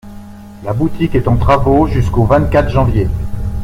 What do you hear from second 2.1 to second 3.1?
vingt-quatre janvier.